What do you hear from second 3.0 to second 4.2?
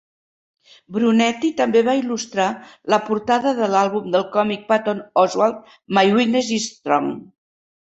portada de l'àlbum